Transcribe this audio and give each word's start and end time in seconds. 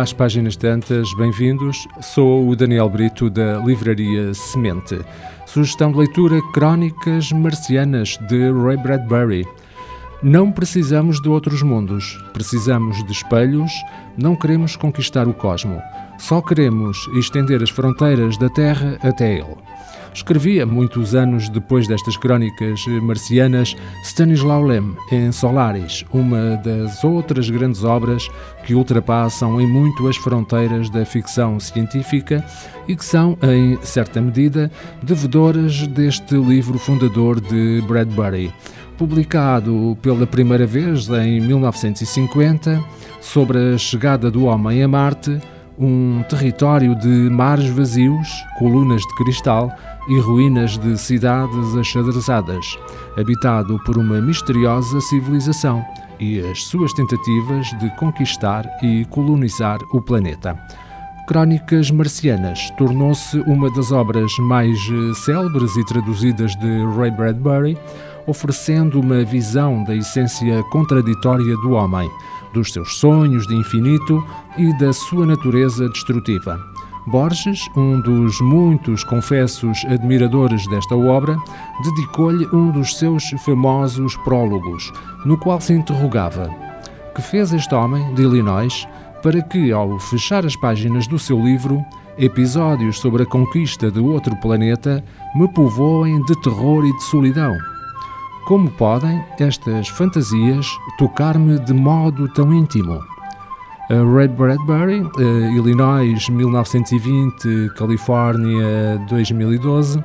às 0.00 0.14
páginas 0.14 0.56
tantas, 0.56 1.12
bem-vindos. 1.12 1.86
Sou 2.00 2.48
o 2.48 2.56
Daniel 2.56 2.88
Brito 2.88 3.28
da 3.28 3.58
Livraria 3.58 4.32
Semente. 4.32 4.98
Sugestão 5.44 5.92
de 5.92 5.98
leitura 5.98 6.40
Crónicas 6.54 7.30
Marcianas 7.32 8.16
de 8.26 8.50
Ray 8.50 8.78
Bradbury. 8.78 9.46
Não 10.22 10.50
precisamos 10.50 11.20
de 11.20 11.28
outros 11.28 11.62
mundos, 11.62 12.18
precisamos 12.32 13.04
de 13.04 13.12
espelhos, 13.12 13.70
não 14.16 14.34
queremos 14.34 14.74
conquistar 14.74 15.28
o 15.28 15.34
cosmo, 15.34 15.82
só 16.18 16.40
queremos 16.40 16.96
estender 17.18 17.62
as 17.62 17.70
fronteiras 17.70 18.38
da 18.38 18.48
Terra 18.48 18.98
até 19.02 19.34
ele. 19.34 19.56
Escrevia, 20.12 20.66
muitos 20.66 21.14
anos 21.14 21.48
depois 21.48 21.86
destas 21.86 22.16
crónicas 22.16 22.84
marcianas, 23.02 23.76
Stanislaw 24.04 24.62
Lem, 24.62 24.96
em 25.12 25.30
Solaris, 25.30 26.04
uma 26.12 26.56
das 26.56 27.04
outras 27.04 27.48
grandes 27.48 27.84
obras 27.84 28.28
que 28.64 28.74
ultrapassam 28.74 29.60
em 29.60 29.66
muito 29.66 30.08
as 30.08 30.16
fronteiras 30.16 30.90
da 30.90 31.04
ficção 31.04 31.60
científica 31.60 32.44
e 32.88 32.96
que 32.96 33.04
são, 33.04 33.38
em 33.42 33.78
certa 33.82 34.20
medida, 34.20 34.70
devedoras 35.02 35.86
deste 35.86 36.34
livro 36.34 36.78
fundador 36.78 37.40
de 37.40 37.82
Bradbury. 37.86 38.52
Publicado 38.98 39.96
pela 40.02 40.26
primeira 40.26 40.66
vez 40.66 41.08
em 41.08 41.40
1950, 41.40 42.82
sobre 43.20 43.74
a 43.74 43.78
chegada 43.78 44.30
do 44.30 44.44
homem 44.44 44.82
a 44.82 44.88
Marte, 44.88 45.40
um 45.80 46.22
território 46.28 46.94
de 46.94 47.08
mares 47.08 47.70
vazios, 47.70 48.28
colunas 48.58 49.00
de 49.00 49.14
cristal 49.14 49.72
e 50.08 50.18
ruínas 50.20 50.76
de 50.76 50.98
cidades 50.98 51.74
achadrezadas, 51.74 52.78
habitado 53.16 53.82
por 53.84 53.96
uma 53.96 54.20
misteriosa 54.20 55.00
civilização 55.00 55.82
e 56.20 56.38
as 56.40 56.64
suas 56.64 56.92
tentativas 56.92 57.66
de 57.78 57.88
conquistar 57.96 58.66
e 58.82 59.06
colonizar 59.06 59.78
o 59.90 60.02
planeta. 60.02 60.54
Crónicas 61.26 61.90
Marcianas 61.90 62.70
tornou-se 62.76 63.38
uma 63.46 63.70
das 63.70 63.90
obras 63.92 64.36
mais 64.40 64.76
eh, 64.76 65.14
célebres 65.14 65.76
e 65.76 65.84
traduzidas 65.86 66.56
de 66.56 66.84
Ray 66.96 67.12
Bradbury, 67.12 67.78
oferecendo 68.26 69.00
uma 69.00 69.24
visão 69.24 69.84
da 69.84 69.94
essência 69.94 70.62
contraditória 70.64 71.56
do 71.58 71.72
homem, 71.72 72.10
dos 72.52 72.72
seus 72.72 72.96
sonhos 72.96 73.46
de 73.46 73.54
infinito 73.54 74.24
e 74.56 74.76
da 74.78 74.92
sua 74.92 75.26
natureza 75.26 75.88
destrutiva. 75.88 76.58
Borges, 77.06 77.68
um 77.76 78.00
dos 78.00 78.40
muitos 78.40 79.02
confessos 79.02 79.84
admiradores 79.86 80.66
desta 80.68 80.94
obra, 80.94 81.36
dedicou-lhe 81.82 82.46
um 82.52 82.70
dos 82.70 82.96
seus 82.98 83.24
famosos 83.44 84.16
prólogos, 84.18 84.92
no 85.24 85.38
qual 85.38 85.60
se 85.60 85.72
interrogava: 85.72 86.50
Que 87.14 87.22
fez 87.22 87.52
este 87.52 87.74
homem 87.74 88.14
de 88.14 88.22
Illinois 88.22 88.86
para 89.22 89.42
que, 89.42 89.72
ao 89.72 89.98
fechar 89.98 90.44
as 90.44 90.56
páginas 90.56 91.06
do 91.06 91.18
seu 91.18 91.42
livro, 91.42 91.84
episódios 92.18 92.98
sobre 93.00 93.22
a 93.22 93.26
conquista 93.26 93.90
de 93.90 93.98
outro 93.98 94.36
planeta 94.36 95.02
me 95.34 95.48
povoem 95.48 96.22
de 96.24 96.40
terror 96.42 96.84
e 96.84 96.92
de 96.92 97.02
solidão? 97.04 97.56
Como 98.46 98.70
podem 98.70 99.22
estas 99.38 99.88
fantasias 99.88 100.66
tocar-me 100.98 101.58
de 101.58 101.72
modo 101.72 102.28
tão 102.28 102.52
íntimo? 102.52 103.00
Ray 103.90 104.28
Bradbury, 104.28 105.00
uh, 105.00 105.52
Illinois 105.52 106.28
1920, 106.28 107.72
Califórnia 107.76 108.98
2012, 109.08 110.02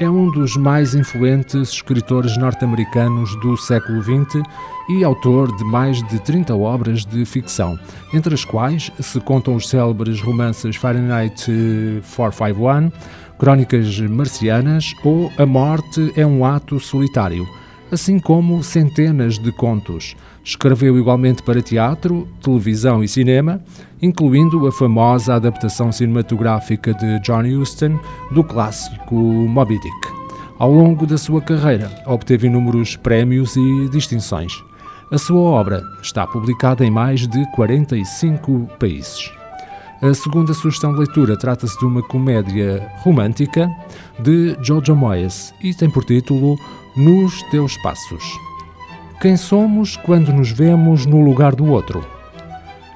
é 0.00 0.10
um 0.10 0.30
dos 0.30 0.56
mais 0.56 0.94
influentes 0.94 1.70
escritores 1.70 2.36
norte-americanos 2.36 3.38
do 3.40 3.56
século 3.56 4.02
XX 4.02 4.42
e 4.88 5.04
autor 5.04 5.54
de 5.56 5.62
mais 5.62 6.02
de 6.08 6.18
30 6.20 6.56
obras 6.56 7.04
de 7.04 7.24
ficção, 7.24 7.78
entre 8.12 8.34
as 8.34 8.44
quais 8.44 8.90
se 8.98 9.20
contam 9.20 9.54
os 9.54 9.68
célebres 9.68 10.20
romances 10.20 10.74
Fahrenheit 10.74 11.44
451, 12.02 12.90
Crônicas 13.38 14.00
Marcianas 14.00 14.92
ou 15.04 15.30
A 15.38 15.46
Morte 15.46 16.12
é 16.16 16.26
um 16.26 16.44
Ato 16.44 16.80
Solitário, 16.80 17.46
assim 17.90 18.18
como 18.18 18.62
centenas 18.62 19.38
de 19.38 19.50
contos. 19.52 20.16
Escreveu 20.44 20.98
igualmente 20.98 21.42
para 21.42 21.62
teatro, 21.62 22.26
televisão 22.40 23.02
e 23.02 23.08
cinema, 23.08 23.62
incluindo 24.00 24.66
a 24.66 24.72
famosa 24.72 25.34
adaptação 25.34 25.92
cinematográfica 25.92 26.94
de 26.94 27.18
John 27.20 27.42
Huston 27.42 27.98
do 28.30 28.42
clássico 28.42 29.14
Moby 29.14 29.78
Dick. 29.78 30.20
Ao 30.58 30.70
longo 30.70 31.06
da 31.06 31.16
sua 31.16 31.40
carreira, 31.40 31.90
obteve 32.06 32.46
inúmeros 32.46 32.96
prémios 32.96 33.56
e 33.56 33.88
distinções. 33.90 34.52
A 35.10 35.18
sua 35.18 35.40
obra 35.40 35.82
está 36.02 36.26
publicada 36.26 36.84
em 36.84 36.90
mais 36.90 37.26
de 37.26 37.50
45 37.52 38.68
países. 38.78 39.30
A 40.02 40.14
segunda 40.14 40.54
sugestão 40.54 40.92
de 40.92 41.00
leitura 41.00 41.36
trata-se 41.36 41.78
de 41.78 41.84
uma 41.84 42.02
comédia 42.02 42.90
romântica 42.98 43.68
de 44.18 44.56
Jojo 44.62 44.94
Moyes 44.94 45.52
e 45.62 45.74
tem 45.74 45.90
por 45.90 46.04
título 46.04 46.56
Nos 47.00 47.42
Teus 47.44 47.78
Passos. 47.78 48.22
Quem 49.22 49.34
somos 49.34 49.96
quando 49.96 50.34
nos 50.34 50.50
vemos 50.50 51.06
no 51.06 51.22
lugar 51.22 51.54
do 51.54 51.64
outro? 51.64 52.06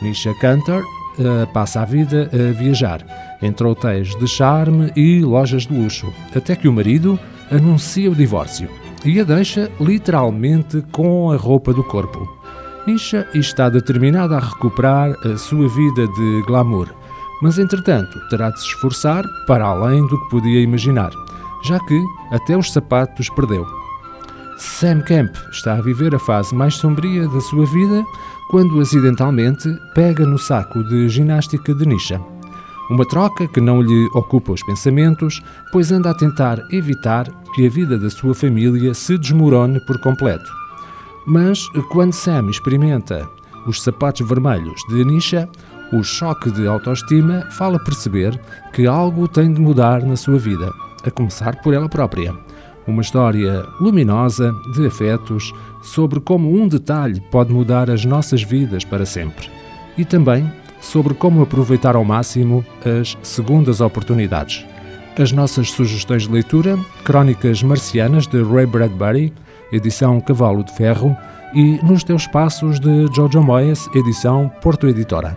Nisha 0.00 0.34
Cantor 0.40 0.82
uh, 0.82 1.46
passa 1.52 1.82
a 1.82 1.84
vida 1.84 2.28
a 2.32 2.52
viajar 2.52 3.06
entre 3.40 3.64
hotéis 3.64 4.08
de 4.16 4.26
charme 4.26 4.90
e 4.96 5.20
lojas 5.20 5.68
de 5.68 5.80
luxo, 5.80 6.12
até 6.34 6.56
que 6.56 6.66
o 6.66 6.72
marido 6.72 7.16
anuncia 7.48 8.10
o 8.10 8.14
divórcio 8.16 8.68
e 9.04 9.20
a 9.20 9.22
deixa 9.22 9.70
literalmente 9.78 10.82
com 10.90 11.30
a 11.30 11.36
roupa 11.36 11.72
do 11.72 11.84
corpo. 11.84 12.28
Nisha 12.84 13.28
está 13.32 13.68
determinada 13.68 14.36
a 14.36 14.40
recuperar 14.40 15.12
a 15.24 15.38
sua 15.38 15.68
vida 15.68 16.08
de 16.08 16.42
glamour, 16.48 16.88
mas 17.40 17.56
entretanto 17.56 18.18
terá 18.28 18.50
de 18.50 18.58
se 18.58 18.66
esforçar 18.66 19.22
para 19.46 19.64
além 19.64 20.04
do 20.08 20.18
que 20.18 20.30
podia 20.30 20.60
imaginar, 20.60 21.12
já 21.62 21.78
que 21.78 22.02
até 22.32 22.56
os 22.56 22.72
sapatos 22.72 23.30
perdeu. 23.30 23.81
Sam 24.58 25.00
Camp 25.00 25.34
está 25.50 25.74
a 25.74 25.80
viver 25.80 26.14
a 26.14 26.18
fase 26.18 26.54
mais 26.54 26.74
sombria 26.74 27.26
da 27.28 27.40
sua 27.40 27.66
vida 27.66 28.04
quando 28.50 28.80
acidentalmente 28.80 29.68
pega 29.94 30.26
no 30.26 30.38
saco 30.38 30.84
de 30.84 31.08
ginástica 31.08 31.74
de 31.74 31.86
Nisha. 31.86 32.20
Uma 32.90 33.06
troca 33.06 33.48
que 33.48 33.60
não 33.60 33.80
lhe 33.80 34.08
ocupa 34.14 34.52
os 34.52 34.62
pensamentos, 34.62 35.40
pois 35.72 35.90
anda 35.90 36.10
a 36.10 36.14
tentar 36.14 36.60
evitar 36.70 37.26
que 37.54 37.66
a 37.66 37.70
vida 37.70 37.98
da 37.98 38.10
sua 38.10 38.34
família 38.34 38.92
se 38.92 39.16
desmorone 39.16 39.80
por 39.86 39.98
completo. 40.00 40.50
Mas 41.26 41.66
quando 41.90 42.12
Sam 42.12 42.50
experimenta 42.50 43.26
os 43.66 43.82
sapatos 43.82 44.28
vermelhos 44.28 44.82
de 44.88 45.04
Nisha, 45.04 45.48
o 45.92 46.02
choque 46.02 46.50
de 46.50 46.66
autoestima 46.66 47.46
fala 47.50 47.78
perceber 47.78 48.38
que 48.72 48.86
algo 48.86 49.28
tem 49.28 49.52
de 49.52 49.60
mudar 49.60 50.02
na 50.02 50.16
sua 50.16 50.38
vida, 50.38 50.72
a 51.04 51.10
começar 51.10 51.62
por 51.62 51.72
ela 51.72 51.88
própria. 51.88 52.34
Uma 52.86 53.02
história 53.02 53.64
luminosa 53.80 54.54
de 54.74 54.86
afetos 54.86 55.52
sobre 55.82 56.20
como 56.20 56.52
um 56.52 56.66
detalhe 56.66 57.20
pode 57.30 57.52
mudar 57.52 57.90
as 57.90 58.04
nossas 58.04 58.42
vidas 58.42 58.84
para 58.84 59.06
sempre. 59.06 59.48
E 59.96 60.04
também 60.04 60.50
sobre 60.80 61.14
como 61.14 61.42
aproveitar 61.42 61.94
ao 61.94 62.04
máximo 62.04 62.64
as 62.84 63.16
segundas 63.22 63.80
oportunidades. 63.80 64.66
As 65.18 65.30
nossas 65.30 65.70
sugestões 65.70 66.22
de 66.22 66.32
leitura: 66.32 66.78
Crónicas 67.04 67.62
Marcianas 67.62 68.26
de 68.26 68.42
Ray 68.42 68.66
Bradbury, 68.66 69.32
edição 69.70 70.20
Cavalo 70.20 70.64
de 70.64 70.74
Ferro, 70.74 71.16
e 71.54 71.78
Nos 71.84 72.02
Teus 72.02 72.26
Passos 72.26 72.80
de 72.80 73.06
Jojo 73.14 73.42
Moyes, 73.42 73.88
edição 73.94 74.50
Porto 74.60 74.88
Editora. 74.88 75.36